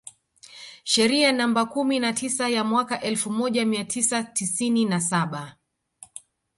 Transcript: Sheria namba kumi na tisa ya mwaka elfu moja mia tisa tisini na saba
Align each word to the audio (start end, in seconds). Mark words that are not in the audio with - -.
Sheria 0.83 1.31
namba 1.31 1.65
kumi 1.65 1.99
na 1.99 2.13
tisa 2.13 2.49
ya 2.49 2.63
mwaka 2.63 3.01
elfu 3.01 3.31
moja 3.31 3.65
mia 3.65 3.83
tisa 3.85 4.23
tisini 4.23 4.85
na 4.85 5.01
saba 5.01 5.55